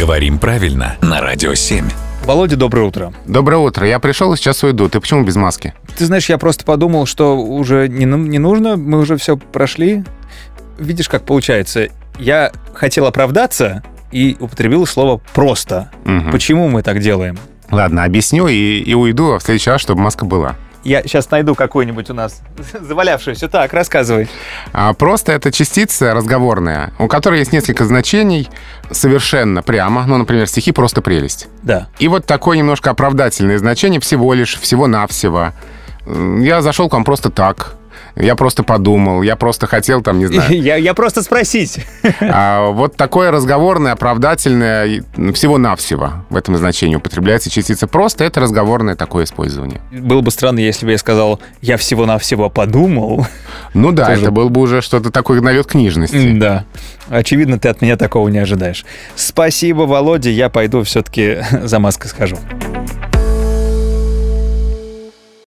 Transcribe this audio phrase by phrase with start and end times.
[0.00, 1.84] Говорим правильно на Радио 7.
[2.24, 3.12] Володя, доброе утро.
[3.26, 3.86] Доброе утро.
[3.86, 4.88] Я пришел и сейчас уйду.
[4.88, 5.74] Ты почему без маски?
[5.94, 10.02] Ты знаешь, я просто подумал, что уже не, не нужно, мы уже все прошли.
[10.78, 11.88] Видишь, как получается.
[12.18, 15.90] Я хотел оправдаться и употребил слово «просто».
[16.06, 16.30] Мгм.
[16.30, 17.38] Почему мы так делаем?
[17.70, 20.56] Ладно, объясню и, и уйду, а в следующий раз, чтобы маска была.
[20.82, 22.42] Я сейчас найду какую-нибудь у нас
[22.80, 23.48] завалявшуюся.
[23.48, 24.28] Так, рассказывай.
[24.72, 28.48] А просто это частица разговорная, у которой есть несколько значений
[28.90, 30.06] совершенно прямо.
[30.06, 31.48] Ну, например, стихи «просто прелесть».
[31.62, 31.88] Да.
[31.98, 35.52] И вот такое немножко оправдательное значение всего лишь, всего-навсего.
[36.06, 37.76] Я зашел к вам просто так.
[38.20, 40.50] Я просто подумал, я просто хотел там, не знаю.
[40.60, 41.78] Я, я просто спросить.
[42.20, 45.02] А вот такое разговорное, оправдательное
[45.34, 48.24] всего-навсего в этом значении употребляется частица «просто».
[48.24, 49.80] Это разговорное такое использование.
[49.90, 53.26] Было бы странно, если бы я сказал «я всего-навсего подумал».
[53.74, 56.32] Ну да, Тоже- это был бы уже что-то такое налет книжности.
[56.32, 56.64] Да.
[57.08, 58.84] Очевидно, ты от меня такого не ожидаешь.
[59.16, 60.30] Спасибо, Володя.
[60.30, 62.38] Я пойду все-таки за маской схожу.